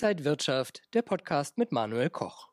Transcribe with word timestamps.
Inside 0.00 0.24
Wirtschaft, 0.24 0.82
der 0.94 1.02
Podcast 1.02 1.58
mit 1.58 1.72
Manuel 1.72 2.08
Koch. 2.08 2.50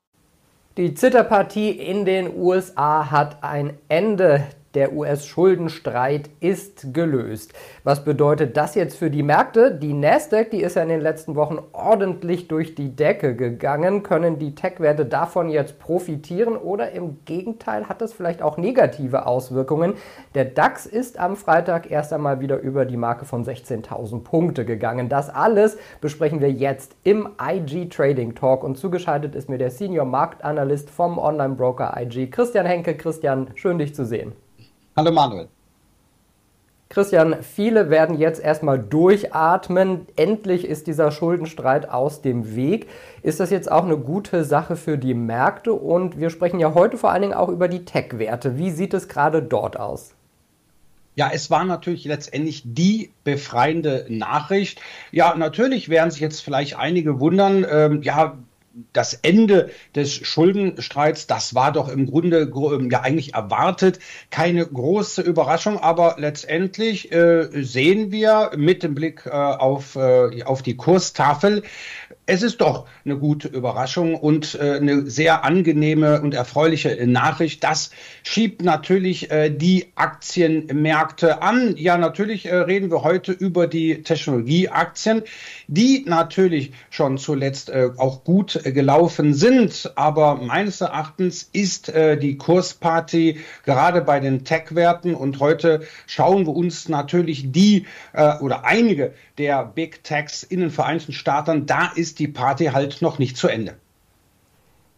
Die 0.78 0.96
Zitterpartie 0.96 1.70
in 1.70 2.04
den 2.04 2.36
USA 2.36 3.12
hat 3.12 3.44
ein 3.44 3.78
Ende. 3.88 4.48
Der 4.76 4.92
US-Schuldenstreit 4.92 6.30
ist 6.42 6.94
gelöst. 6.94 7.54
Was 7.86 8.04
bedeutet 8.04 8.58
das 8.58 8.76
jetzt 8.76 8.98
für 8.98 9.10
die 9.10 9.24
Märkte? 9.24 9.72
Die 9.72 9.94
Nasdaq, 9.94 10.52
die 10.52 10.62
ist 10.62 10.76
ja 10.76 10.84
in 10.84 10.90
den 10.90 11.00
letzten 11.00 11.36
Wochen 11.36 11.60
ordentlich 11.72 12.50
durch 12.50 12.76
die 12.76 12.94
Decke 12.94 13.38
gegangen. 13.38 14.04
Können 14.04 14.38
die 14.38 14.54
Tech-Werte 14.54 15.06
davon 15.06 15.50
jetzt 15.50 15.80
profitieren 15.80 16.58
oder 16.58 16.92
im 16.92 17.20
Gegenteil 17.24 17.88
hat 17.88 18.02
das 18.02 18.12
vielleicht 18.12 18.42
auch 18.42 18.58
negative 18.58 19.28
Auswirkungen? 19.28 19.94
Der 20.34 20.44
DAX 20.44 20.86
ist 20.86 21.18
am 21.20 21.38
Freitag 21.38 21.90
erst 21.90 22.12
einmal 22.12 22.42
wieder 22.42 22.60
über 22.60 22.84
die 22.84 22.98
Marke 22.98 23.24
von 23.24 23.46
16.000 23.46 24.24
Punkte 24.26 24.66
gegangen. 24.66 25.08
Das 25.08 25.30
alles 25.30 25.78
besprechen 26.02 26.42
wir 26.42 26.52
jetzt 26.52 26.98
im 27.06 27.30
IG 27.42 27.88
Trading 27.88 28.36
Talk 28.36 28.66
und 28.66 28.78
zugeschaltet 28.78 29.36
ist 29.36 29.48
mir 29.48 29.58
der 29.58 29.72
Senior 29.72 30.06
Marktanalyst 30.06 30.90
vom 30.90 31.18
Online-Broker 31.18 31.96
IG, 31.98 32.28
Christian 32.28 32.66
Henke. 32.66 32.96
Christian, 32.98 33.48
schön 33.56 33.78
dich 33.78 33.96
zu 33.96 34.04
sehen. 34.04 34.34
Hallo 34.98 35.12
Manuel. 35.12 35.50
Christian, 36.88 37.44
viele 37.44 37.90
werden 37.90 38.18
jetzt 38.18 38.40
erstmal 38.40 38.80
durchatmen. 38.80 40.08
Endlich 40.16 40.64
ist 40.64 40.88
dieser 40.88 41.12
Schuldenstreit 41.12 41.90
aus 41.90 42.22
dem 42.22 42.56
Weg. 42.56 42.88
Ist 43.22 43.42
das 43.42 43.50
jetzt 43.50 43.70
auch 43.70 43.84
eine 43.84 43.98
gute 43.98 44.46
Sache 44.46 44.78
für 44.78 44.98
die 44.98 45.14
Märkte? 45.14 45.74
Und 45.74 46.18
wir 46.18 46.30
sprechen 46.30 46.62
ja 46.62 46.74
heute 46.74 46.96
vor 46.98 47.12
allen 47.12 47.24
Dingen 47.24 47.34
auch 47.34 47.50
über 47.50 47.68
die 47.68 47.84
Tech-Werte. 47.84 48.58
Wie 48.58 48.72
sieht 48.72 48.94
es 48.94 49.10
gerade 49.10 49.44
dort 49.44 49.78
aus? 49.78 50.14
Ja, 51.16 51.30
es 51.34 51.52
war 51.52 51.66
natürlich 51.66 52.06
letztendlich 52.06 52.62
die 52.64 53.12
befreiende 53.26 54.06
Nachricht. 54.08 54.80
Ja, 55.12 55.36
natürlich 55.36 55.90
werden 55.90 56.12
sich 56.12 56.22
jetzt 56.22 56.40
vielleicht 56.40 56.78
einige 56.78 57.20
wundern, 57.20 57.66
ähm, 57.70 58.02
ja, 58.02 58.38
das 58.94 59.14
Ende 59.14 59.70
des 59.96 60.14
Schuldenstreits, 60.14 61.28
das 61.28 61.56
war 61.56 61.72
doch 61.72 61.88
im 61.88 62.06
Grunde 62.08 62.52
ja 62.92 63.02
eigentlich 63.02 63.34
erwartet. 63.34 64.00
Keine 64.32 64.66
große 64.66 65.22
Überraschung, 65.22 65.80
aber 65.80 66.16
letztendlich 66.20 67.12
äh, 67.12 67.48
sehen 67.64 68.12
wir 68.12 68.52
mit 68.58 68.84
dem 68.84 68.96
Blick 68.96 69.26
äh, 69.26 69.30
auf, 69.30 69.96
äh, 69.96 70.44
auf 70.44 70.62
die 70.62 70.76
Kurstafel, 70.76 71.64
es 72.28 72.42
ist 72.42 72.60
doch 72.62 72.88
eine 73.04 73.18
gute 73.18 73.48
Überraschung 73.48 74.16
und 74.16 74.56
äh, 74.56 74.78
eine 74.78 75.10
sehr 75.10 75.44
angenehme 75.44 76.22
und 76.22 76.34
erfreuliche 76.34 77.06
Nachricht. 77.06 77.64
Das 77.64 77.92
schiebt 78.24 78.64
natürlich 78.64 79.30
äh, 79.30 79.50
die 79.52 79.92
Aktienmärkte 79.96 81.44
an. 81.44 81.76
Ja, 81.78 81.98
natürlich 81.98 82.48
äh, 82.48 82.56
reden 82.56 82.90
wir 82.90 83.04
heute 83.04 83.32
über 83.32 83.68
die 83.68 84.02
Technologieaktien, 84.02 85.22
die 85.68 86.04
natürlich 86.08 86.72
schon 86.90 87.18
zuletzt 87.18 87.72
auch 87.98 88.24
gut 88.24 88.60
gelaufen 88.72 89.34
sind. 89.34 89.92
Aber 89.96 90.36
meines 90.36 90.82
Erachtens 90.82 91.50
ist 91.54 91.90
äh, 91.90 92.18
die 92.18 92.38
Kursparty 92.38 93.40
gerade 93.64 94.02
bei 94.02 94.20
den 94.20 94.44
Tech-Werten 94.44 95.16
und 95.16 95.40
heute 95.40 95.82
schauen 96.08 96.46
wir 96.46 96.56
uns 96.56 96.90
natürlich 96.90 97.52
die 97.52 97.86
äh, 98.14 98.38
oder 98.40 98.66
einige 98.66 99.14
der 99.38 99.66
Big 99.66 100.04
Techs 100.04 100.44
in 100.44 100.60
den 100.60 100.72
Vereinigten 100.72 101.14
Staaten. 101.14 101.66
Da 101.66 101.92
ist 101.96 102.20
die 102.20 102.28
Party 102.28 102.66
halt 102.66 103.02
noch 103.02 103.20
nicht 103.20 103.38
zu 103.38 103.48
Ende. 103.48 103.76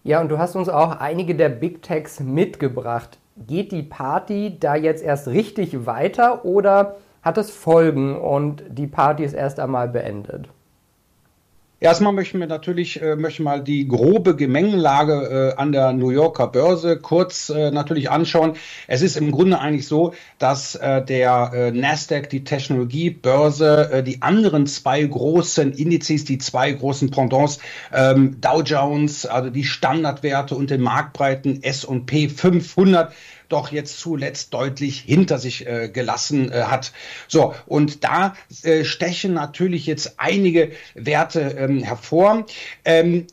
Ja, 0.04 0.22
und 0.22 0.30
du 0.30 0.38
hast 0.38 0.56
uns 0.56 0.70
auch 0.70 1.00
einige 1.00 1.36
der 1.36 1.50
Big 1.50 1.82
Techs 1.82 2.20
mitgebracht. 2.20 3.18
Geht 3.46 3.72
die 3.72 3.84
Party 3.84 4.58
da 4.60 4.76
jetzt 4.76 5.04
erst 5.04 5.28
richtig 5.28 5.86
weiter 5.86 6.46
oder 6.46 6.96
hat 7.22 7.38
es 7.38 7.52
Folgen 7.52 8.16
und 8.16 8.64
die 8.70 8.88
Party 8.88 9.24
ist 9.24 9.34
erst 9.34 9.60
einmal 9.60 9.90
beendet? 9.90 10.48
Erstmal 11.80 12.12
möchten 12.12 12.40
wir 12.40 12.48
natürlich 12.48 13.04
äh, 13.04 13.16
möchten 13.16 13.44
mal 13.44 13.64
die 13.64 13.88
grobe 13.88 14.36
Gemengelage 14.36 15.54
äh, 15.54 15.62
an 15.62 15.72
der 15.72 15.94
New 15.94 16.10
Yorker 16.10 16.48
Börse 16.48 16.98
kurz 16.98 17.50
äh, 17.50 17.70
natürlich 17.70 18.10
anschauen. 18.10 18.54
Es 18.88 19.04
ist 19.04 19.16
im 19.16 19.32
Grunde 19.32 19.60
eigentlich 19.60 19.86
so, 19.86 20.16
dass 20.40 20.74
äh, 20.74 21.06
der 21.06 21.52
äh, 21.54 21.72
Nasdaq, 21.72 22.32
die 22.32 22.44
Technologiebörse, 22.44 23.92
äh, 23.92 24.04
die 24.04 24.24
anderen 24.24 24.66
zwei 24.66 25.04
großen 25.04 25.72
Indizes, 25.72 26.26
die 26.26 26.40
zwei 26.40 26.72
großen 26.72 27.12
Pendants, 27.12 27.60
ähm, 27.94 28.42
Dow 28.42 28.64
Jones, 28.64 29.28
also 29.28 29.52
die 29.52 29.64
Standardwerte 29.64 30.56
und 30.56 30.72
den 30.72 30.82
marktbreiten 30.82 31.62
S&P 31.62 32.28
500 32.28 33.14
doch 33.50 33.72
jetzt 33.72 34.00
zuletzt 34.00 34.54
deutlich 34.54 35.00
hinter 35.00 35.38
sich 35.38 35.68
äh, 35.68 35.90
gelassen 35.90 36.52
äh, 36.52 36.64
hat. 36.64 36.92
So, 37.28 37.54
und 37.66 38.04
da 38.04 38.36
äh, 38.64 38.84
stechen 38.84 39.34
natürlich 39.34 39.86
jetzt 39.86 40.16
einige 40.18 40.72
Werte 40.96 41.42
ähm, 41.58 41.84
hervor. 41.84 42.46
Ähm, 42.86 43.28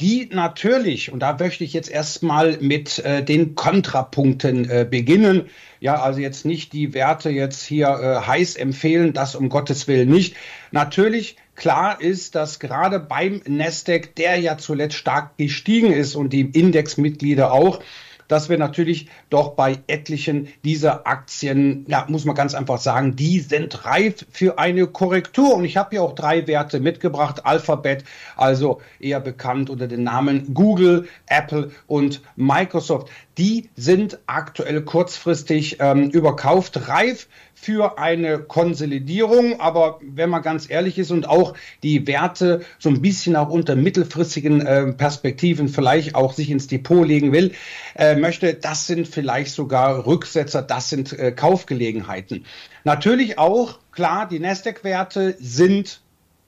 die 0.00 0.28
natürlich, 0.30 1.10
und 1.10 1.20
da 1.20 1.36
möchte 1.38 1.64
ich 1.64 1.72
jetzt 1.72 1.90
erstmal 1.90 2.58
mit 2.58 2.98
äh, 2.98 3.24
den 3.24 3.54
Kontrapunkten 3.54 4.68
äh, 4.68 4.86
beginnen. 4.88 5.48
Ja, 5.80 6.02
also 6.02 6.20
jetzt 6.20 6.44
nicht 6.44 6.72
die 6.72 6.92
Werte 6.92 7.30
jetzt 7.30 7.64
hier 7.64 7.88
äh, 7.88 8.26
heiß 8.26 8.56
empfehlen, 8.56 9.12
das 9.14 9.34
um 9.34 9.48
Gottes 9.48 9.88
Willen 9.88 10.10
nicht. 10.10 10.36
Natürlich 10.70 11.36
klar 11.54 12.00
ist, 12.00 12.34
dass 12.34 12.60
gerade 12.60 13.00
beim 13.00 13.40
Nasdaq, 13.46 14.14
der 14.16 14.36
ja 14.36 14.58
zuletzt 14.58 14.96
stark 14.96 15.36
gestiegen 15.38 15.92
ist 15.92 16.14
und 16.14 16.32
die 16.32 16.42
Indexmitglieder 16.42 17.52
auch, 17.52 17.80
dass 18.28 18.48
wir 18.48 18.58
natürlich 18.58 19.08
doch 19.30 19.54
bei 19.54 19.78
etlichen 19.86 20.48
dieser 20.64 21.06
Aktien, 21.06 21.84
ja, 21.88 22.06
muss 22.08 22.24
man 22.24 22.34
ganz 22.34 22.54
einfach 22.54 22.78
sagen, 22.78 23.16
die 23.16 23.40
sind 23.40 23.84
reif 23.84 24.26
für 24.30 24.58
eine 24.58 24.86
Korrektur. 24.86 25.54
Und 25.54 25.64
ich 25.64 25.76
habe 25.76 25.90
hier 25.90 26.02
auch 26.02 26.14
drei 26.14 26.46
Werte 26.46 26.80
mitgebracht. 26.80 27.44
Alphabet, 27.44 28.04
also 28.36 28.80
eher 29.00 29.20
bekannt 29.20 29.70
unter 29.70 29.86
den 29.86 30.02
Namen 30.02 30.54
Google, 30.54 31.08
Apple 31.26 31.70
und 31.86 32.22
Microsoft. 32.36 33.08
Die 33.38 33.68
sind 33.76 34.18
aktuell 34.26 34.82
kurzfristig 34.82 35.76
ähm, 35.80 36.08
überkauft, 36.08 36.88
reif 36.88 37.28
für 37.54 37.98
eine 37.98 38.38
Konsolidierung. 38.38 39.60
Aber 39.60 40.00
wenn 40.02 40.30
man 40.30 40.40
ganz 40.42 40.70
ehrlich 40.70 40.98
ist 40.98 41.10
und 41.10 41.28
auch 41.28 41.54
die 41.82 42.06
Werte 42.06 42.62
so 42.78 42.88
ein 42.88 43.02
bisschen 43.02 43.36
auch 43.36 43.50
unter 43.50 43.76
mittelfristigen 43.76 44.64
äh, 44.64 44.92
Perspektiven 44.92 45.68
vielleicht 45.68 46.14
auch 46.14 46.32
sich 46.32 46.50
ins 46.50 46.66
Depot 46.66 47.06
legen 47.06 47.32
will, 47.32 47.52
äh, 47.94 48.16
möchte, 48.16 48.54
das 48.54 48.86
sind 48.86 49.06
vielleicht 49.06 49.52
sogar 49.52 50.06
Rücksetzer, 50.06 50.62
das 50.62 50.88
sind 50.88 51.12
äh, 51.12 51.32
Kaufgelegenheiten. 51.32 52.46
Natürlich 52.84 53.38
auch, 53.38 53.78
klar, 53.92 54.26
die 54.28 54.38
Nasdaq-Werte 54.38 55.36
sind 55.38 56.00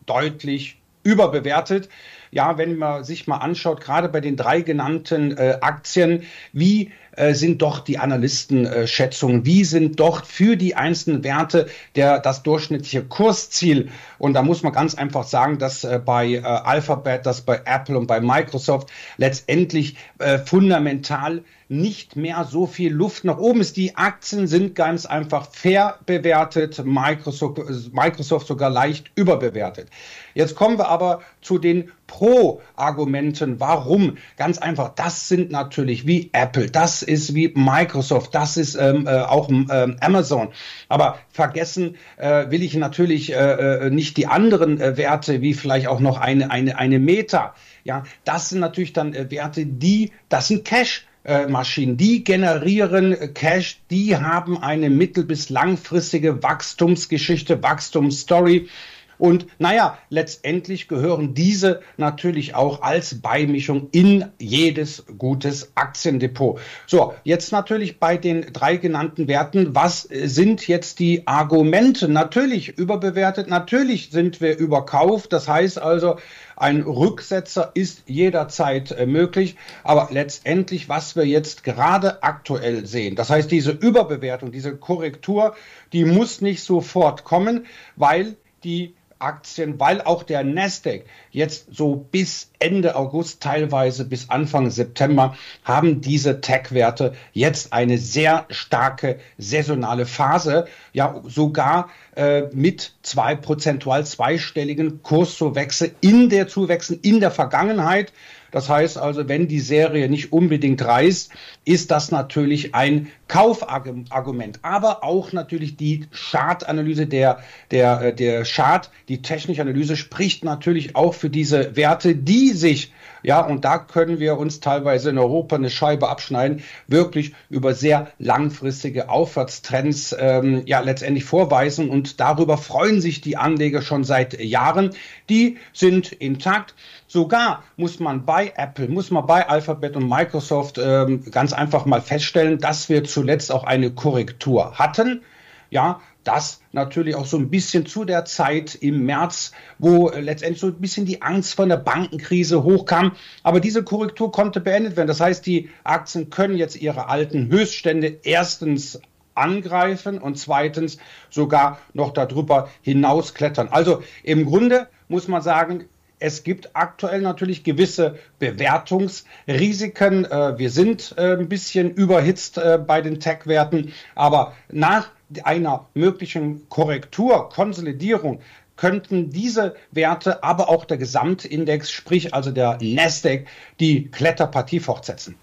deutlich 0.07 0.78
überbewertet. 1.09 1.89
Ja, 2.31 2.59
wenn 2.59 2.77
man 2.77 3.05
sich 3.05 3.27
mal 3.27 3.39
anschaut, 3.39 3.81
gerade 3.81 4.11
bei 4.11 4.21
den 4.21 4.37
drei 4.37 4.61
genannten 4.61 5.35
äh, 5.37 5.59
Aktien, 5.63 6.25
wie 6.53 6.93
äh, 7.13 7.33
sind 7.33 7.63
doch 7.63 7.81
die 7.81 7.99
Analystenschätzungen, 7.99 9.47
wie 9.47 9.65
sind 9.65 9.99
doch 9.99 10.27
für 10.27 10.57
die 10.57 10.75
einzelnen 10.77 11.25
Werte 11.25 11.69
der, 11.97 12.19
das 12.19 12.43
durchschnittliche 12.43 13.03
Kursziel. 13.03 13.89
Und 14.19 14.35
da 14.35 14.43
muss 14.43 14.63
man 14.63 14.75
ganz 14.75 14.95
einfach 14.95 15.25
sagen, 15.25 15.59
dass 15.59 15.85
äh, 15.85 15.99
bei 16.05 16.35
äh, 16.35 16.41
Alphabet, 16.41 17.25
dass 17.25 17.41
bei 17.41 17.63
Apple 17.65 17.97
und 17.97 18.07
bei 18.07 18.21
Microsoft 18.21 18.91
letztendlich 19.17 19.97
äh, 20.19 20.39
fundamental 20.39 21.43
nicht 21.69 22.17
mehr 22.17 22.45
so 22.45 22.67
viel 22.67 22.93
Luft 22.93 23.25
nach 23.25 23.39
oben 23.39 23.61
ist. 23.61 23.77
Die 23.77 23.97
Aktien 23.97 24.47
sind 24.47 24.75
ganz 24.75 25.05
einfach 25.05 25.49
fair 25.51 25.99
bewertet, 26.07 26.83
Microsoft, 26.85 27.59
Microsoft 27.93 28.47
sogar 28.47 28.71
leicht 28.71 29.11
überbewertet. 29.15 29.89
Jetzt 30.35 30.55
kommen 30.55 30.79
wir 30.79 30.89
aber 30.89 31.21
zu 31.43 31.59
den 31.59 31.91
Pro-Argumenten. 32.07 33.61
Warum? 33.61 34.17
Ganz 34.37 34.57
einfach, 34.57 34.95
das 34.95 35.29
sind 35.29 35.51
natürlich 35.51 36.07
wie 36.07 36.31
Apple, 36.33 36.71
das 36.71 37.03
ist 37.03 37.35
wie 37.35 37.53
Microsoft, 37.55 38.35
das 38.35 38.57
ist 38.57 38.75
ähm, 38.75 39.07
äh, 39.07 39.21
auch 39.21 39.51
ähm, 39.51 39.97
Amazon. 40.01 40.49
Aber 40.89 41.19
vergessen 41.31 41.97
äh, 42.17 42.51
will 42.51 42.63
ich 42.63 42.75
natürlich 42.75 43.33
äh, 43.33 43.87
äh 43.87 43.91
nicht 43.91 44.17
die 44.17 44.27
anderen 44.27 44.81
äh, 44.81 44.97
Werte, 44.97 45.43
wie 45.43 45.53
vielleicht 45.53 45.87
auch 45.87 46.01
noch 46.01 46.19
eine, 46.19 46.51
eine, 46.51 46.79
eine 46.79 46.99
Meta. 46.99 47.55
Ja, 47.85 48.05
das 48.25 48.49
sind 48.49 48.61
natürlich 48.61 48.95
dann 48.95 49.13
äh, 49.13 49.31
Werte, 49.31 49.67
die, 49.67 50.13
das 50.29 50.49
sind 50.49 50.65
Cash. 50.65 51.08
Maschinen, 51.49 51.97
die 51.97 52.25
generieren 52.25 53.35
Cash, 53.35 53.81
die 53.91 54.17
haben 54.17 54.63
eine 54.63 54.89
mittel- 54.89 55.25
bis 55.25 55.51
langfristige 55.51 56.43
Wachstumsgeschichte, 56.43 57.63
Wachstumsstory. 57.63 58.69
Und 59.19 59.47
naja, 59.59 59.99
letztendlich 60.11 60.89
gehören 60.89 61.35
diese 61.35 61.81
natürlich 61.97 62.55
auch 62.55 62.83
als 62.83 63.21
Beimischung 63.21 63.89
in 63.91 64.27
jedes 64.39 65.05
gutes 65.19 65.73
Aktiendepot. 65.75 66.61
So, 66.87 67.15
jetzt 67.25 67.53
natürlich 67.53 67.99
bei 67.99 68.17
den 68.17 68.53
drei 68.53 68.77
genannten 68.77 69.29
Werten. 69.29 69.75
Was 69.75 70.03
sind 70.03 70.67
jetzt 70.69 71.01
die 71.01 71.27
Argumente? 71.27 72.09
Natürlich 72.09 72.79
überbewertet, 72.79 73.49
natürlich 73.49 74.11
sind 74.11 74.41
wir 74.41 74.57
überkauft. 74.57 75.33
Das 75.33 75.49
heißt 75.49 75.81
also, 75.81 76.17
ein 76.57 76.83
Rücksetzer 76.83 77.71
ist 77.75 78.03
jederzeit 78.07 78.91
äh, 78.91 79.07
möglich. 79.07 79.57
Aber 79.85 80.09
letztendlich, 80.11 80.89
was 80.89 81.15
wir 81.15 81.25
jetzt 81.25 81.63
gerade 81.63 82.23
aktuell 82.23 82.87
sehen, 82.87 83.15
das 83.15 83.31
heißt, 83.31 83.51
diese 83.51 83.71
Überbewertung, 83.71 84.51
diese 84.51 84.77
Korrektur, 84.77 85.55
die 85.93 86.05
muss 86.05 86.41
nicht 86.41 86.63
sofort 86.63 87.25
kommen, 87.25 87.67
weil 87.97 88.37
die 88.65 88.95
Tech-Aktien, 89.19 89.79
weil 89.81 90.01
auch 90.01 90.23
der 90.23 90.45
Nasdaq 90.45 91.05
jetzt 91.31 91.67
so 91.75 91.97
bis 91.97 92.51
Ende 92.59 92.97
August, 92.97 93.43
teilweise 93.43 94.05
bis 94.05 94.31
Anfang 94.31 94.71
September, 94.71 95.37
haben 95.65 96.01
diese 96.01 96.41
Tech-Werte 96.41 97.15
jetzt 97.33 97.73
eine 97.73 97.99
sehr 97.99 98.47
starke 98.51 99.19
saisonale 99.37 100.07
Phase, 100.07 100.67
ja 100.93 101.21
sogar 101.25 101.91
äh, 102.17 102.43
mit 102.53 102.95
zwei 103.03 103.35
prozentual 103.35 104.07
zweistelligen 104.07 105.03
Kurszuwächse 105.03 105.91
in 106.01 106.29
der 106.29 106.49
Zuwächsen 106.49 107.01
in 107.03 107.21
der 107.21 107.31
Vergangenheit. 107.31 108.13
Das 108.51 108.69
heißt 108.69 108.99
also, 108.99 109.29
wenn 109.29 109.49
die 109.49 109.61
Serie 109.61 110.09
nicht 110.09 110.33
unbedingt 110.33 110.85
reißt, 110.85 111.31
ist 111.65 111.91
das 111.91 112.11
natürlich 112.11 112.75
ein 112.75 113.09
Kaufargument. 113.29 114.61
Aber 114.63 115.05
auch 115.05 115.33
natürlich 115.33 115.77
die 115.77 116.07
Chartanalyse, 116.11 117.07
der, 117.07 117.41
der, 117.71 118.01
äh, 118.01 118.15
der 118.15 118.45
Chart, 118.45 118.91
die 119.09 119.23
technische 119.23 119.63
Analyse 119.63 119.97
spricht 119.97 120.45
natürlich 120.45 120.97
auch 120.97 121.15
für 121.15 121.31
diese 121.31 121.77
Werte, 121.77 122.15
die 122.15 122.51
sich 122.51 122.93
ja, 123.23 123.41
und 123.41 123.65
da 123.65 123.79
können 123.79 124.21
wir 124.21 124.39
uns 124.39 124.61
teilweise 124.61 125.11
in 125.11 125.19
Europa 125.19 125.57
eine 125.57 125.71
Scheibe 125.71 126.09
abschneiden, 126.09 126.63
wirklich 126.87 127.35
über 127.51 127.75
sehr 127.75 128.13
langfristige 128.19 129.09
Aufwärtstrends 129.09 130.15
ähm, 130.19 130.63
ja 130.67 130.81
letztendlich 130.81 131.25
vorweisen. 131.25 131.91
Und 131.91 132.21
darüber 132.21 132.59
freuen 132.59 133.01
sich 133.01 133.21
die 133.21 133.37
Anleger 133.37 133.83
schon 133.83 134.05
seit 134.05 134.41
Jahren. 134.41 134.91
Die 135.29 135.59
sind 135.73 136.13
intakt. 136.13 136.75
Sogar 137.11 137.65
muss 137.77 138.01
man 138.01 138.27
bei 138.27 138.53
Apple, 138.55 138.87
muss 138.89 139.11
man 139.11 139.25
bei 139.27 139.49
Alphabet 139.49 139.97
und 139.97 140.09
Microsoft 140.09 140.77
ähm, 140.77 141.25
ganz 141.31 141.55
einfach 141.55 141.87
mal 141.87 142.03
feststellen, 142.03 142.59
dass 142.59 142.91
wir 142.91 143.03
zuletzt 143.05 143.51
auch 143.51 143.65
eine 143.65 143.91
Korrektur 143.91 144.79
hatten. 144.79 145.23
Ja, 145.71 146.01
das 146.25 146.61
natürlich 146.73 147.15
auch 147.15 147.25
so 147.25 147.39
ein 147.39 147.49
bisschen 147.49 147.87
zu 147.87 148.05
der 148.05 148.27
Zeit 148.27 148.75
im 148.75 149.07
März, 149.07 149.53
wo 149.79 150.11
äh, 150.11 150.21
letztendlich 150.21 150.61
so 150.61 150.67
ein 150.67 150.75
bisschen 150.75 151.07
die 151.07 151.23
Angst 151.23 151.55
vor 151.55 151.67
der 151.67 151.79
Bankenkrise 151.79 152.63
hochkam. 152.63 153.13
Aber 153.43 153.61
diese 153.61 153.83
Korrektur 153.83 154.31
konnte 154.31 154.61
beendet 154.61 154.99
werden. 154.99 155.09
Das 155.09 155.21
heißt, 155.21 155.47
die 155.47 155.71
Aktien 155.85 156.29
können 156.29 156.59
jetzt 156.59 156.77
ihre 156.77 157.09
alten 157.09 157.49
Höchststände 157.49 158.19
erstens 158.23 159.01
angreifen 159.35 160.19
und 160.19 160.37
zweitens 160.37 160.99
sogar 161.31 161.79
noch 161.95 162.13
darüber 162.13 162.69
hinausklettern. 162.83 163.69
Also 163.69 164.03
im 164.23 164.45
Grunde 164.45 164.89
muss 165.09 165.27
man 165.27 165.41
sagen, 165.41 165.89
es 166.19 166.43
gibt 166.43 166.71
aktuell 166.75 167.21
natürlich 167.21 167.65
gewisse 167.65 168.19
Bewertungsrisiken. 168.39 170.25
Äh, 170.25 170.59
wir 170.59 170.71
sind 170.71 171.15
äh, 171.17 171.37
ein 171.37 171.49
bisschen 171.49 171.93
überhitzt 171.93 172.61
bei 172.87 173.01
den 173.01 173.21
Tech-Werten, 173.21 173.93
aber 174.15 174.55
nach 174.71 175.11
einer 175.45 175.87
möglichen 175.95 176.69
Korrektur, 176.69 177.49
Konsolidierung 177.51 178.41
könnten 178.79 179.31
diese 179.31 179.75
Werte, 179.91 180.43
aber 180.43 180.71
auch 180.71 180.87
der 180.87 180.97
Gesamtindex, 180.97 181.91
sprich 181.91 182.33
also 182.33 182.51
der 182.51 182.79
Nasdaq, 182.81 183.47
die 183.81 184.09
Kletterpartie 184.11 184.81
fortsetzen. 184.81 185.35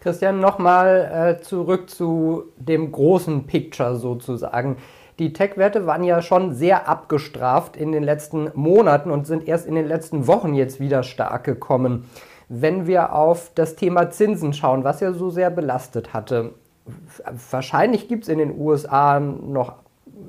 Christian, 0.00 0.40
nochmal 0.40 1.38
äh, 1.38 1.42
zurück 1.42 1.88
zu 1.88 2.44
dem 2.56 2.90
großen 2.90 3.46
Picture 3.46 3.96
sozusagen. 3.96 4.78
Die 5.22 5.32
Tech-Werte 5.32 5.86
waren 5.86 6.02
ja 6.02 6.20
schon 6.20 6.52
sehr 6.52 6.88
abgestraft 6.88 7.76
in 7.76 7.92
den 7.92 8.02
letzten 8.02 8.50
Monaten 8.54 9.12
und 9.12 9.24
sind 9.24 9.46
erst 9.46 9.68
in 9.68 9.76
den 9.76 9.86
letzten 9.86 10.26
Wochen 10.26 10.52
jetzt 10.52 10.80
wieder 10.80 11.04
stark 11.04 11.44
gekommen. 11.44 12.10
Wenn 12.48 12.88
wir 12.88 13.12
auf 13.12 13.52
das 13.54 13.76
Thema 13.76 14.10
Zinsen 14.10 14.52
schauen, 14.52 14.82
was 14.82 14.98
ja 14.98 15.12
so 15.12 15.30
sehr 15.30 15.50
belastet 15.50 16.12
hatte, 16.12 16.54
wahrscheinlich 17.52 18.08
gibt 18.08 18.24
es 18.24 18.28
in 18.30 18.38
den 18.38 18.58
USA 18.58 19.20
noch 19.20 19.74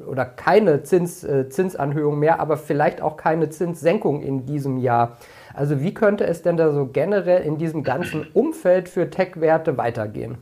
oder 0.05 0.25
keine 0.25 0.83
Zins, 0.83 1.23
äh, 1.23 1.49
Zinsanhöhung 1.49 2.19
mehr, 2.19 2.39
aber 2.39 2.55
vielleicht 2.55 3.01
auch 3.01 3.17
keine 3.17 3.49
Zinssenkung 3.49 4.21
in 4.21 4.45
diesem 4.45 4.77
Jahr. 4.77 5.17
Also 5.55 5.81
wie 5.81 5.95
könnte 5.95 6.27
es 6.27 6.43
denn 6.43 6.55
da 6.55 6.71
so 6.71 6.85
generell 6.85 7.41
in 7.41 7.57
diesem 7.57 7.81
ganzen 7.81 8.27
Umfeld 8.35 8.89
für 8.89 9.09
Tech-Werte 9.09 9.75
weitergehen? 9.75 10.37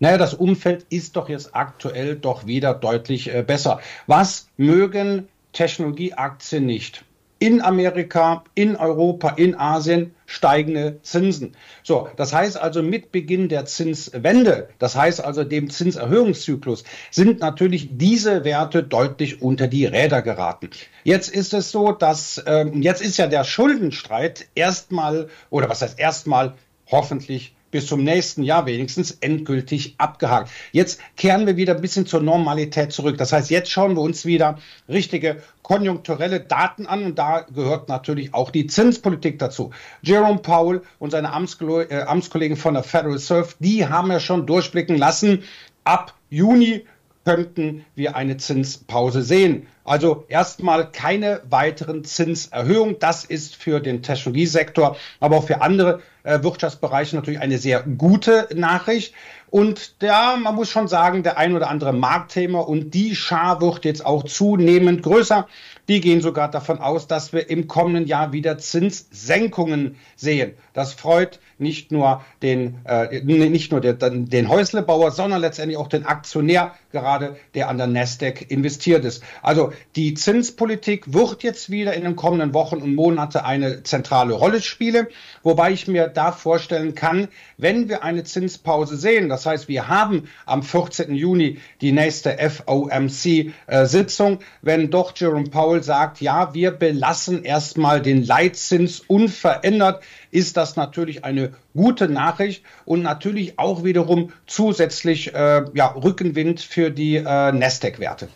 Naja, 0.00 0.18
das 0.18 0.34
Umfeld 0.34 0.86
ist 0.88 1.16
doch 1.16 1.28
jetzt 1.28 1.54
aktuell 1.54 2.16
doch 2.16 2.46
wieder 2.46 2.74
deutlich 2.74 3.32
äh, 3.32 3.42
besser. 3.42 3.80
Was 4.06 4.48
mögen 4.56 5.28
Technologieaktien 5.52 6.66
nicht? 6.66 7.04
in 7.40 7.62
Amerika, 7.62 8.44
in 8.54 8.76
Europa, 8.76 9.30
in 9.30 9.58
Asien 9.58 10.14
steigende 10.26 11.00
Zinsen. 11.02 11.56
So, 11.82 12.08
das 12.16 12.34
heißt 12.34 12.60
also 12.60 12.82
mit 12.82 13.12
Beginn 13.12 13.48
der 13.48 13.64
Zinswende, 13.64 14.68
das 14.78 14.94
heißt 14.94 15.24
also 15.24 15.42
dem 15.42 15.70
Zinserhöhungszyklus, 15.70 16.84
sind 17.10 17.40
natürlich 17.40 17.88
diese 17.92 18.44
Werte 18.44 18.82
deutlich 18.82 19.40
unter 19.40 19.68
die 19.68 19.86
Räder 19.86 20.20
geraten. 20.20 20.68
Jetzt 21.02 21.30
ist 21.30 21.54
es 21.54 21.70
so, 21.70 21.92
dass 21.92 22.42
ähm, 22.46 22.82
jetzt 22.82 23.00
ist 23.00 23.16
ja 23.16 23.26
der 23.26 23.44
Schuldenstreit 23.44 24.46
erstmal 24.54 25.28
oder 25.48 25.70
was 25.70 25.80
heißt 25.80 25.98
erstmal 25.98 26.54
hoffentlich 26.90 27.54
bis 27.70 27.86
zum 27.86 28.02
nächsten 28.02 28.42
Jahr 28.42 28.66
wenigstens 28.66 29.12
endgültig 29.20 29.94
abgehakt. 29.98 30.50
Jetzt 30.72 31.00
kehren 31.16 31.46
wir 31.46 31.56
wieder 31.56 31.74
ein 31.74 31.80
bisschen 31.80 32.06
zur 32.06 32.20
Normalität 32.20 32.92
zurück. 32.92 33.18
Das 33.18 33.32
heißt, 33.32 33.50
jetzt 33.50 33.70
schauen 33.70 33.96
wir 33.96 34.02
uns 34.02 34.24
wieder 34.24 34.58
richtige 34.88 35.42
konjunkturelle 35.62 36.40
Daten 36.40 36.86
an 36.86 37.04
und 37.04 37.18
da 37.18 37.46
gehört 37.54 37.88
natürlich 37.88 38.34
auch 38.34 38.50
die 38.50 38.66
Zinspolitik 38.66 39.38
dazu. 39.38 39.70
Jerome 40.02 40.40
Powell 40.40 40.82
und 40.98 41.10
seine 41.10 41.28
äh, 41.28 42.02
Amtskollegen 42.02 42.56
von 42.56 42.74
der 42.74 42.82
Federal 42.82 43.12
Reserve, 43.12 43.54
die 43.60 43.86
haben 43.86 44.10
ja 44.10 44.20
schon 44.20 44.46
durchblicken 44.46 44.98
lassen, 44.98 45.44
ab 45.84 46.14
Juni 46.28 46.84
könnten 47.24 47.84
wir 47.94 48.16
eine 48.16 48.36
Zinspause 48.38 49.22
sehen. 49.22 49.66
Also 49.84 50.24
erstmal 50.28 50.90
keine 50.90 51.40
weiteren 51.48 52.04
Zinserhöhungen. 52.04 52.96
Das 52.98 53.24
ist 53.24 53.56
für 53.56 53.80
den 53.80 54.02
Technologiesektor, 54.02 54.96
aber 55.20 55.38
auch 55.38 55.46
für 55.46 55.62
andere 55.62 56.00
äh, 56.22 56.42
Wirtschaftsbereiche 56.42 57.16
natürlich 57.16 57.40
eine 57.40 57.58
sehr 57.58 57.82
gute 57.82 58.48
Nachricht. 58.54 59.14
Und 59.50 59.96
ja, 60.00 60.36
man 60.40 60.54
muss 60.54 60.70
schon 60.70 60.86
sagen, 60.86 61.24
der 61.24 61.36
ein 61.36 61.56
oder 61.56 61.68
andere 61.68 61.92
Marktthema 61.92 62.60
und 62.60 62.94
die 62.94 63.16
Schar 63.16 63.60
wird 63.60 63.84
jetzt 63.84 64.06
auch 64.06 64.22
zunehmend 64.22 65.02
größer. 65.02 65.48
Die 65.88 66.00
gehen 66.00 66.20
sogar 66.20 66.48
davon 66.50 66.78
aus, 66.78 67.08
dass 67.08 67.32
wir 67.32 67.50
im 67.50 67.66
kommenden 67.66 68.06
Jahr 68.06 68.32
wieder 68.32 68.58
Zinssenkungen 68.58 69.96
sehen. 70.14 70.52
Das 70.72 70.94
freut 70.94 71.40
nicht 71.58 71.90
nur 71.90 72.24
den, 72.42 72.78
äh, 72.84 73.22
nicht 73.22 73.72
nur 73.72 73.80
den, 73.80 74.26
den 74.30 74.48
Häuslebauer, 74.48 75.10
sondern 75.10 75.40
letztendlich 75.40 75.78
auch 75.78 75.88
den 75.88 76.06
Aktionär, 76.06 76.74
gerade 76.92 77.36
der 77.54 77.68
an 77.68 77.76
der 77.76 77.88
Nasdaq 77.88 78.50
investiert 78.50 79.04
ist. 79.04 79.22
Also 79.42 79.69
die 79.96 80.14
Zinspolitik 80.14 81.12
wird 81.12 81.42
jetzt 81.42 81.70
wieder 81.70 81.94
in 81.94 82.04
den 82.04 82.16
kommenden 82.16 82.54
Wochen 82.54 82.76
und 82.76 82.94
Monaten 82.94 83.38
eine 83.38 83.82
zentrale 83.82 84.34
Rolle 84.34 84.60
spielen, 84.60 85.06
wobei 85.42 85.72
ich 85.72 85.88
mir 85.88 86.08
da 86.08 86.32
vorstellen 86.32 86.94
kann, 86.94 87.28
wenn 87.56 87.88
wir 87.88 88.02
eine 88.02 88.24
Zinspause 88.24 88.96
sehen, 88.96 89.28
das 89.28 89.46
heißt, 89.46 89.68
wir 89.68 89.88
haben 89.88 90.28
am 90.46 90.62
14. 90.62 91.14
Juni 91.14 91.58
die 91.80 91.92
nächste 91.92 92.36
FOMC-Sitzung, 92.38 94.34
äh, 94.34 94.44
wenn 94.62 94.90
doch 94.90 95.12
Jerome 95.16 95.50
Powell 95.50 95.82
sagt, 95.82 96.20
ja, 96.20 96.54
wir 96.54 96.70
belassen 96.70 97.44
erstmal 97.44 98.00
den 98.00 98.24
Leitzins 98.24 99.00
unverändert, 99.00 100.02
ist 100.30 100.56
das 100.56 100.76
natürlich 100.76 101.24
eine 101.24 101.52
gute 101.74 102.08
Nachricht 102.08 102.64
und 102.84 103.02
natürlich 103.02 103.58
auch 103.58 103.84
wiederum 103.84 104.32
zusätzlich 104.46 105.34
äh, 105.34 105.64
ja, 105.74 105.86
Rückenwind 105.88 106.60
für 106.60 106.90
die 106.90 107.16
äh, 107.16 107.52
Nasdaq-Werte. 107.52 108.28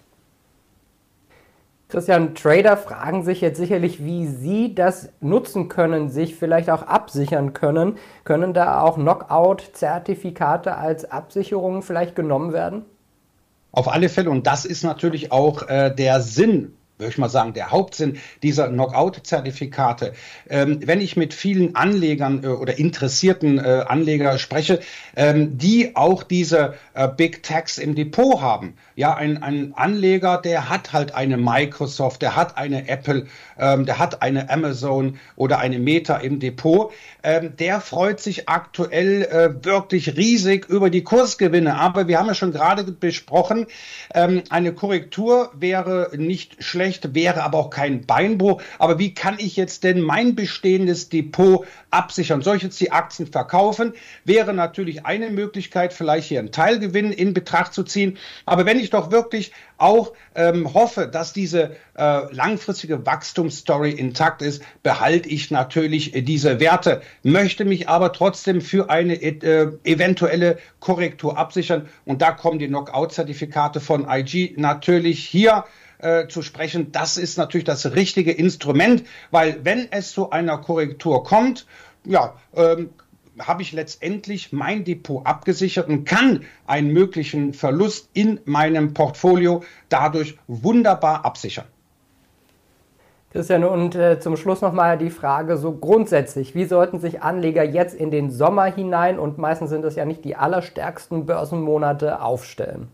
Christian, 1.94 2.34
Trader 2.34 2.76
fragen 2.76 3.22
sich 3.22 3.40
jetzt 3.40 3.56
sicherlich, 3.56 4.04
wie 4.04 4.26
sie 4.26 4.74
das 4.74 5.10
nutzen 5.20 5.68
können, 5.68 6.08
sich 6.08 6.34
vielleicht 6.34 6.68
auch 6.68 6.82
absichern 6.82 7.52
können. 7.52 7.98
Können 8.24 8.52
da 8.52 8.80
auch 8.80 8.96
Knockout-Zertifikate 8.96 10.76
als 10.76 11.08
Absicherung 11.08 11.82
vielleicht 11.82 12.16
genommen 12.16 12.52
werden? 12.52 12.84
Auf 13.70 13.86
alle 13.86 14.08
Fälle. 14.08 14.30
Und 14.30 14.48
das 14.48 14.64
ist 14.64 14.82
natürlich 14.82 15.30
auch 15.30 15.68
äh, 15.68 15.94
der 15.94 16.20
Sinn 16.20 16.74
würde 16.98 17.10
ich 17.10 17.18
mal 17.18 17.28
sagen, 17.28 17.54
der 17.54 17.72
Hauptsinn 17.72 18.18
dieser 18.42 18.68
Knockout-Zertifikate. 18.68 20.12
Ähm, 20.48 20.78
wenn 20.84 21.00
ich 21.00 21.16
mit 21.16 21.34
vielen 21.34 21.74
Anlegern 21.74 22.44
äh, 22.44 22.48
oder 22.48 22.78
interessierten 22.78 23.58
äh, 23.58 23.84
Anleger 23.88 24.38
spreche, 24.38 24.78
ähm, 25.16 25.58
die 25.58 25.96
auch 25.96 26.22
diese 26.22 26.74
äh, 26.94 27.08
Big 27.08 27.42
Techs 27.42 27.78
im 27.78 27.96
Depot 27.96 28.40
haben, 28.40 28.74
ja, 28.94 29.14
ein, 29.14 29.42
ein 29.42 29.74
Anleger, 29.74 30.38
der 30.38 30.68
hat 30.68 30.92
halt 30.92 31.14
eine 31.14 31.36
Microsoft, 31.36 32.22
der 32.22 32.36
hat 32.36 32.56
eine 32.56 32.88
Apple, 32.88 33.26
ähm, 33.58 33.86
der 33.86 33.98
hat 33.98 34.22
eine 34.22 34.48
Amazon 34.48 35.18
oder 35.34 35.58
eine 35.58 35.80
Meta 35.80 36.18
im 36.18 36.38
Depot, 36.38 36.92
ähm, 37.24 37.56
der 37.56 37.80
freut 37.80 38.20
sich 38.20 38.48
aktuell 38.48 39.24
äh, 39.24 39.64
wirklich 39.64 40.16
riesig 40.16 40.68
über 40.68 40.90
die 40.90 41.02
Kursgewinne. 41.02 41.74
Aber 41.74 42.06
wir 42.06 42.20
haben 42.20 42.28
ja 42.28 42.34
schon 42.34 42.52
gerade 42.52 42.84
besprochen, 42.84 43.66
ähm, 44.14 44.44
eine 44.50 44.72
Korrektur 44.72 45.50
wäre 45.54 46.10
nicht 46.16 46.62
schlecht 46.62 46.83
schlecht, 46.84 47.14
wäre 47.14 47.42
aber 47.42 47.58
auch 47.58 47.70
kein 47.70 48.04
Beinbruch. 48.04 48.62
Aber 48.78 48.98
wie 48.98 49.14
kann 49.14 49.36
ich 49.38 49.56
jetzt 49.56 49.84
denn 49.84 50.00
mein 50.00 50.34
bestehendes 50.34 51.08
Depot 51.08 51.66
absichern? 51.90 52.42
Soll 52.42 52.56
ich 52.56 52.62
jetzt 52.62 52.80
die 52.80 52.92
Aktien 52.92 53.26
verkaufen? 53.26 53.94
Wäre 54.24 54.52
natürlich 54.52 55.06
eine 55.06 55.30
Möglichkeit, 55.30 55.92
vielleicht 55.94 56.28
hier 56.28 56.40
einen 56.40 56.52
Teilgewinn 56.52 57.12
in 57.12 57.32
Betracht 57.32 57.72
zu 57.72 57.84
ziehen. 57.84 58.18
Aber 58.44 58.66
wenn 58.66 58.78
ich 58.78 58.90
doch 58.90 59.10
wirklich 59.10 59.52
auch 59.78 60.12
ähm, 60.34 60.72
hoffe, 60.74 61.08
dass 61.08 61.32
diese 61.32 61.76
äh, 61.96 62.32
langfristige 62.32 63.06
Wachstumsstory 63.06 63.90
intakt 63.90 64.42
ist, 64.42 64.62
behalte 64.82 65.28
ich 65.28 65.50
natürlich 65.50 66.12
diese 66.14 66.60
Werte, 66.60 67.02
möchte 67.22 67.64
mich 67.64 67.88
aber 67.88 68.12
trotzdem 68.12 68.60
für 68.60 68.90
eine 68.90 69.14
äh, 69.14 69.72
eventuelle 69.84 70.58
Korrektur 70.80 71.38
absichern. 71.38 71.88
Und 72.04 72.20
da 72.20 72.32
kommen 72.32 72.58
die 72.58 72.68
Knockout-Zertifikate 72.68 73.80
von 73.80 74.06
IG 74.08 74.54
natürlich 74.56 75.26
hier 75.26 75.64
äh, 75.98 76.28
zu 76.28 76.42
sprechen. 76.42 76.92
Das 76.92 77.16
ist 77.16 77.38
natürlich 77.38 77.64
das 77.64 77.94
richtige 77.94 78.32
Instrument, 78.32 79.04
weil 79.30 79.64
wenn 79.64 79.88
es 79.90 80.12
zu 80.12 80.30
einer 80.30 80.58
Korrektur 80.58 81.24
kommt, 81.24 81.66
ja, 82.04 82.34
ähm, 82.54 82.90
habe 83.38 83.62
ich 83.62 83.72
letztendlich 83.72 84.52
mein 84.52 84.84
Depot 84.84 85.26
abgesichert 85.26 85.88
und 85.88 86.04
kann 86.04 86.44
einen 86.66 86.92
möglichen 86.92 87.52
Verlust 87.52 88.08
in 88.12 88.40
meinem 88.44 88.94
Portfolio 88.94 89.64
dadurch 89.88 90.38
wunderbar 90.46 91.24
absichern. 91.24 91.66
Christian, 93.32 93.64
und 93.64 93.96
äh, 93.96 94.20
zum 94.20 94.36
Schluss 94.36 94.60
nochmal 94.60 94.96
die 94.96 95.10
Frage 95.10 95.56
so 95.56 95.72
grundsätzlich, 95.72 96.54
wie 96.54 96.66
sollten 96.66 97.00
sich 97.00 97.20
Anleger 97.20 97.64
jetzt 97.64 97.96
in 97.96 98.12
den 98.12 98.30
Sommer 98.30 98.66
hinein 98.66 99.18
und 99.18 99.38
meistens 99.38 99.70
sind 99.70 99.84
es 99.84 99.96
ja 99.96 100.04
nicht 100.04 100.24
die 100.24 100.36
allerstärksten 100.36 101.26
Börsenmonate 101.26 102.22
aufstellen? 102.22 102.88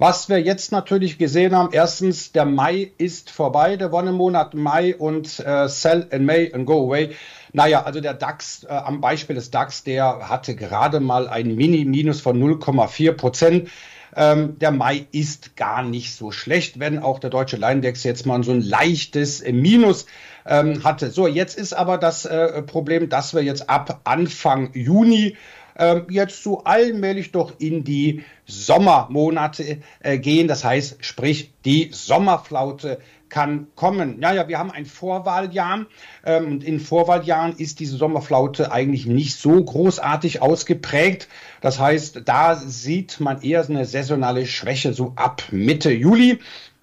Was 0.00 0.28
wir 0.28 0.40
jetzt 0.40 0.70
natürlich 0.70 1.18
gesehen 1.18 1.56
haben, 1.56 1.70
erstens, 1.72 2.30
der 2.30 2.44
Mai 2.44 2.92
ist 2.98 3.30
vorbei, 3.32 3.76
der 3.76 3.90
Wonnemonat 3.90 4.54
Mai 4.54 4.94
und 4.94 5.40
äh, 5.40 5.68
Sell 5.68 6.06
in 6.12 6.24
May 6.24 6.52
and 6.54 6.66
Go 6.66 6.86
Away. 6.86 7.16
Naja, 7.52 7.82
also 7.82 8.00
der 8.00 8.14
DAX, 8.14 8.62
äh, 8.62 8.68
am 8.68 9.00
Beispiel 9.00 9.34
des 9.34 9.50
DAX, 9.50 9.82
der 9.82 10.28
hatte 10.28 10.54
gerade 10.54 11.00
mal 11.00 11.26
ein 11.26 11.56
Mini-Minus 11.56 12.20
von 12.20 12.40
0,4 12.40 13.12
Prozent. 13.14 13.70
Ähm, 14.16 14.58
der 14.58 14.70
Mai 14.70 15.06
ist 15.12 15.56
gar 15.56 15.82
nicht 15.82 16.14
so 16.14 16.30
schlecht, 16.30 16.78
wenn 16.78 16.98
auch 16.98 17.18
der 17.18 17.30
deutsche 17.30 17.56
Leinindex 17.56 18.04
jetzt 18.04 18.26
mal 18.26 18.42
so 18.42 18.52
ein 18.52 18.62
leichtes 18.62 19.42
Minus 19.44 20.06
ähm, 20.46 20.82
hatte. 20.84 21.10
So, 21.10 21.26
jetzt 21.26 21.58
ist 21.58 21.72
aber 21.72 21.98
das 21.98 22.24
äh, 22.24 22.62
Problem, 22.62 23.08
dass 23.08 23.34
wir 23.34 23.42
jetzt 23.42 23.68
ab 23.68 24.00
Anfang 24.04 24.70
Juni 24.72 25.36
ähm, 25.78 26.06
jetzt 26.10 26.42
so 26.42 26.64
allmählich 26.64 27.30
doch 27.32 27.52
in 27.58 27.84
die 27.84 28.24
Sommermonate 28.46 29.78
äh, 30.00 30.18
gehen. 30.18 30.48
Das 30.48 30.64
heißt, 30.64 31.04
sprich, 31.04 31.52
die 31.64 31.90
Sommerflaute 31.92 32.98
kann 33.28 33.68
kommen. 33.74 34.20
Ja, 34.20 34.32
ja, 34.32 34.48
wir 34.48 34.58
haben 34.58 34.70
ein 34.70 34.86
Vorwahljahr 34.86 35.86
ähm, 36.24 36.46
und 36.46 36.64
in 36.64 36.80
Vorwahljahren 36.80 37.56
ist 37.56 37.80
diese 37.80 37.96
Sommerflaute 37.96 38.72
eigentlich 38.72 39.06
nicht 39.06 39.36
so 39.36 39.62
großartig 39.62 40.42
ausgeprägt. 40.42 41.28
Das 41.60 41.78
heißt, 41.78 42.22
da 42.24 42.56
sieht 42.56 43.20
man 43.20 43.42
eher 43.42 43.64
eine 43.68 43.84
saisonale 43.84 44.46
Schwäche 44.46 44.92
so 44.92 45.12
ab 45.16 45.42
Mitte 45.50 45.90
Juli. 45.90 46.38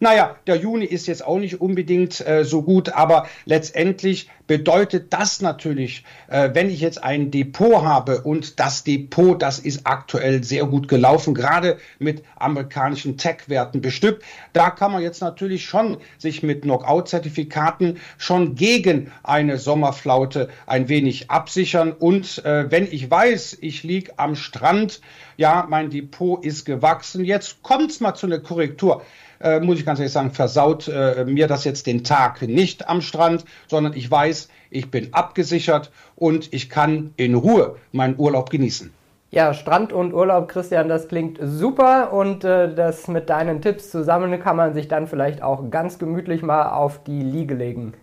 Naja, 0.06 0.36
der 0.46 0.58
Juni 0.58 0.86
ist 0.86 1.08
jetzt 1.08 1.26
auch 1.26 1.40
nicht 1.40 1.62
unbedingt 1.62 2.22
äh, 2.28 2.46
so 2.46 2.62
gut, 2.62 2.90
aber 2.90 3.28
letztendlich 3.46 4.30
bedeutet 4.46 5.12
das 5.12 5.42
natürlich, 5.42 6.04
äh, 6.28 6.52
wenn 6.54 6.70
ich 6.70 6.80
jetzt 6.80 7.04
ein 7.04 7.32
Depot 7.32 7.82
habe 7.82 8.22
und 8.22 8.60
das 8.60 8.84
Depot, 8.84 9.42
das 9.42 9.58
ist 9.58 9.88
aktuell 9.88 10.44
sehr 10.44 10.66
gut 10.66 10.88
gelaufen, 10.88 11.34
gerade 11.34 11.80
mit 11.98 12.22
amerikanischen 12.36 13.18
Tech-Werten 13.18 13.82
bestückt, 13.82 14.24
da 14.54 14.70
kann 14.70 14.92
man 14.92 15.02
jetzt 15.02 15.22
natürlich 15.22 15.66
schon 15.66 15.98
sich 16.20 16.44
mit 16.44 16.62
Knockout-Zertifikaten 16.62 17.98
schon 18.20 18.54
gegen 18.54 19.12
eine 19.24 19.58
Sommerflaute 19.58 20.50
ein 20.68 20.88
wenig 20.88 21.32
absichern. 21.32 21.92
Und 21.92 22.46
äh, 22.46 22.70
wenn 22.70 22.86
ich 22.86 23.10
weiß, 23.10 23.58
ich 23.62 23.82
liege 23.82 24.14
am 24.18 24.36
Strand, 24.36 25.02
ja, 25.36 25.66
mein 25.68 25.90
Depot 25.90 26.46
ist 26.46 26.64
gewachsen, 26.64 27.26
jetzt 27.26 27.64
kommt 27.64 27.90
es 27.90 28.02
mal 28.02 28.14
zu 28.14 28.28
einer 28.28 28.38
Korrektur 28.38 29.02
äh, 29.46 29.60
muss 29.60 29.80
ich 29.80 29.86
ganz 29.86 30.00
ehrlich 30.00 30.12
sagen, 30.12 30.32
versaut 30.32 30.88
äh, 30.88 31.24
mir 31.26 31.48
das 31.48 31.64
jetzt 31.64 31.86
den 31.88 32.04
Tag 32.04 32.42
nicht 32.42 32.90
am 32.90 33.02
Strand, 33.02 33.46
sondern 33.68 33.94
ich 33.94 34.10
weiß, 34.10 34.50
ich 34.72 34.90
bin 34.90 35.14
abgesichert 35.14 35.92
und 36.16 36.52
ich 36.52 36.70
kann 36.70 37.14
in 37.16 37.36
Ruhe 37.36 37.76
meinen 37.92 38.16
Urlaub 38.18 38.50
genießen. 38.50 38.92
Ja, 39.32 39.54
Strand 39.54 39.94
und 39.94 40.14
Urlaub, 40.14 40.48
Christian, 40.48 40.88
das 40.88 41.08
klingt 41.08 41.38
super 41.42 42.14
und 42.14 42.44
äh, 42.44 42.74
das 42.74 43.08
mit 43.08 43.30
deinen 43.30 43.62
Tipps 43.62 43.92
zusammen 43.92 44.40
kann 44.40 44.56
man 44.56 44.74
sich 44.74 44.88
dann 44.88 45.08
vielleicht 45.08 45.44
auch 45.44 45.70
ganz 45.70 46.00
gemütlich 46.00 46.42
mal 46.42 46.70
auf 46.70 47.04
die 47.04 47.22
Liege 47.22 47.54
legen. 47.54 47.94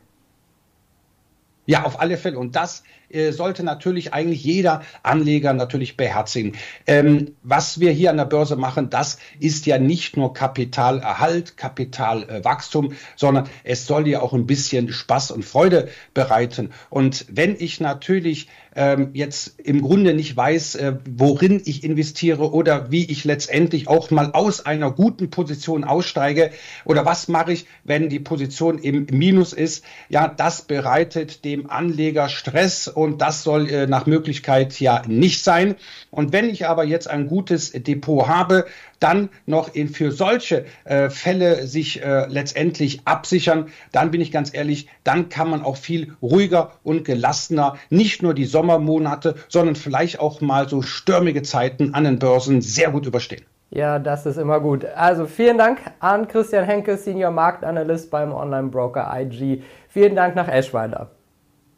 Ja, 1.64 1.85
auf 1.85 2.00
alle 2.00 2.16
Fälle. 2.16 2.38
Und 2.38 2.57
das 2.57 2.83
äh, 3.12 3.33
sollte 3.33 3.62
natürlich 3.62 4.12
eigentlich 4.14 4.42
jeder 4.42 4.83
Anleger 5.02 5.52
natürlich 5.52 5.97
beherzigen. 5.97 6.57
Ähm, 6.87 7.37
was 7.42 7.78
wir 7.78 7.92
hier 7.92 8.11
an 8.11 8.16
der 8.16 8.25
Börse 8.25 8.57
machen, 8.57 8.90
das 8.90 9.19
ist 9.38 9.66
ja 9.66 9.78
nicht 9.78 10.16
nur 10.16 10.33
Kapitalerhalt, 10.33 11.57
Kapitalwachstum, 11.57 12.95
sondern 13.14 13.49
es 13.64 13.87
soll 13.87 14.09
ja 14.09 14.23
auch 14.23 14.33
ein 14.33 14.47
bisschen 14.47 14.92
Spaß 14.92 15.31
und 15.31 15.45
Freude 15.45 15.88
bereiten. 16.14 16.71
Und 16.90 17.26
wenn 17.28 17.54
ich 17.57 17.81
natürlich 17.81 18.49
ähm, 18.75 19.11
jetzt 19.12 19.61
im 19.61 19.83
Grunde 19.83 20.14
nicht 20.14 20.37
weiß, 20.37 20.76
äh, 20.76 20.95
worin 21.09 21.61
ich 21.64 21.85
investiere 21.85 22.52
oder 22.52 22.90
wie 22.90 23.04
ich 23.04 23.25
letztendlich 23.25 23.88
auch 23.88 24.11
mal 24.11 24.33
aus 24.33 24.64
einer 24.64 24.90
guten 24.90 25.31
Position 25.31 25.85
aussteige 25.85 26.50
oder 26.85 27.04
was 27.04 27.28
mache 27.28 27.52
ich, 27.52 27.66
wenn 27.85 28.09
die 28.09 28.21
Position 28.21 28.78
im 28.78 29.07
Minus 29.11 29.52
ist, 29.52 29.85
ja, 30.09 30.28
das 30.28 30.62
bereitet 30.62 31.45
dem 31.52 31.71
Anleger 31.71 32.28
Stress 32.28 32.88
und 32.88 33.21
das 33.21 33.42
soll 33.42 33.68
äh, 33.68 33.87
nach 33.87 34.06
Möglichkeit 34.06 34.80
ja 34.80 35.02
nicht 35.06 35.44
sein. 35.44 35.76
Und 36.11 36.32
wenn 36.32 36.49
ich 36.49 36.66
aber 36.66 36.85
jetzt 36.85 37.09
ein 37.09 37.26
gutes 37.28 37.73
Depot 37.73 38.26
habe, 38.26 38.64
dann 39.00 39.28
noch 39.47 39.75
in, 39.75 39.88
für 39.88 40.12
solche 40.12 40.64
äh, 40.85 41.11
Fälle 41.11 41.66
sich 41.66 42.02
äh, 42.02 42.26
letztendlich 42.28 43.02
absichern, 43.04 43.68
dann 43.90 44.11
bin 44.11 44.21
ich 44.21 44.32
ganz 44.32 44.54
ehrlich, 44.54 44.88
dann 45.04 45.28
kann 45.28 45.50
man 45.50 45.62
auch 45.62 45.76
viel 45.76 46.14
ruhiger 46.23 46.73
und 46.85 47.04
gelassener 47.04 47.76
nicht 47.90 48.23
nur 48.23 48.32
die 48.32 48.47
Sommermonate, 48.47 49.35
sondern 49.49 49.76
vielleicht 49.76 50.21
auch 50.21 50.40
mal 50.40 50.68
so 50.68 50.82
stürmige 50.82 51.42
Zeiten 51.42 51.94
an 51.94 52.04
den 52.04 52.18
Börsen 52.18 52.62
sehr 52.62 52.90
gut 52.90 53.06
überstehen. 53.06 53.44
Ja, 53.71 53.99
das 53.99 54.26
ist 54.26 54.37
immer 54.37 54.61
gut. 54.61 54.85
Also 54.85 55.26
vielen 55.26 55.59
Dank 55.59 55.78
an 55.99 56.28
Christian 56.28 56.64
Henke, 56.64 56.97
Senior 56.97 57.30
Marktanalyst 57.30 58.11
beim 58.11 58.32
Online-Broker 58.32 59.11
IG. 59.14 59.62
Vielen 59.88 60.14
Dank 60.14 60.37
nach 60.37 60.49
Eschweiler. 60.49 61.11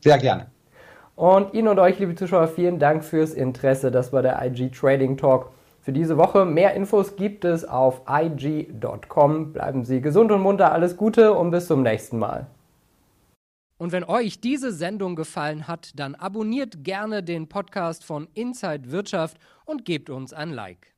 Sehr 0.04 0.18
gerne. 0.18 0.48
Und 1.16 1.54
Ihnen 1.54 1.68
und 1.68 1.78
euch, 1.78 1.98
liebe 1.98 2.14
Zuschauer, 2.14 2.48
vielen 2.48 2.78
Dank 2.78 3.02
fürs 3.02 3.32
Interesse. 3.32 3.90
Das 3.90 4.12
war 4.12 4.20
der 4.20 4.44
IG 4.44 4.68
Trading 4.68 5.16
Talk 5.16 5.50
für 5.80 5.92
diese 5.92 6.18
Woche. 6.18 6.44
Mehr 6.44 6.74
Infos 6.74 7.16
gibt 7.16 7.46
es 7.46 7.64
auf 7.64 8.02
IG.com. 8.06 9.54
Bleiben 9.54 9.86
Sie 9.86 10.02
gesund 10.02 10.30
und 10.30 10.42
munter, 10.42 10.72
alles 10.72 10.98
Gute 10.98 11.32
und 11.32 11.52
bis 11.52 11.68
zum 11.68 11.82
nächsten 11.82 12.18
Mal. 12.18 12.46
Und 13.78 13.92
wenn 13.92 14.04
euch 14.04 14.42
diese 14.42 14.72
Sendung 14.72 15.16
gefallen 15.16 15.68
hat, 15.68 15.92
dann 15.98 16.14
abonniert 16.14 16.84
gerne 16.84 17.22
den 17.22 17.48
Podcast 17.48 18.04
von 18.04 18.28
Inside 18.34 18.90
Wirtschaft 18.90 19.38
und 19.64 19.86
gebt 19.86 20.10
uns 20.10 20.34
ein 20.34 20.50
Like. 20.50 20.93